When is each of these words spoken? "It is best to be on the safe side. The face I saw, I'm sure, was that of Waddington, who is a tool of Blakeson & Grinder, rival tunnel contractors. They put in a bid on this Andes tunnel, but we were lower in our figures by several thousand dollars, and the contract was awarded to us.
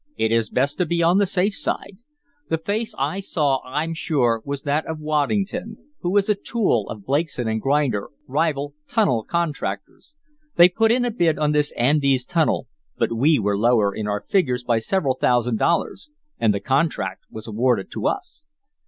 "It 0.17 0.31
is 0.31 0.49
best 0.49 0.79
to 0.79 0.85
be 0.87 1.03
on 1.03 1.19
the 1.19 1.27
safe 1.27 1.55
side. 1.55 1.99
The 2.49 2.57
face 2.57 2.95
I 2.97 3.19
saw, 3.19 3.59
I'm 3.63 3.93
sure, 3.93 4.41
was 4.43 4.63
that 4.63 4.83
of 4.87 4.97
Waddington, 4.99 5.77
who 5.99 6.17
is 6.17 6.27
a 6.27 6.33
tool 6.33 6.89
of 6.89 7.05
Blakeson 7.05 7.55
& 7.59 7.59
Grinder, 7.59 8.09
rival 8.27 8.73
tunnel 8.87 9.23
contractors. 9.23 10.15
They 10.55 10.69
put 10.69 10.91
in 10.91 11.05
a 11.05 11.11
bid 11.11 11.37
on 11.37 11.51
this 11.51 11.71
Andes 11.73 12.25
tunnel, 12.25 12.67
but 12.97 13.13
we 13.15 13.37
were 13.37 13.55
lower 13.55 13.93
in 13.93 14.07
our 14.07 14.21
figures 14.21 14.63
by 14.63 14.79
several 14.79 15.13
thousand 15.21 15.59
dollars, 15.59 16.09
and 16.39 16.51
the 16.51 16.59
contract 16.59 17.25
was 17.29 17.45
awarded 17.47 17.91
to 17.91 18.07
us. 18.07 18.43